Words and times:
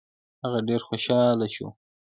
هغه 0.43 0.59
ډېر 0.67 0.81
خوشاله 0.87 1.47
شو. 1.55 1.67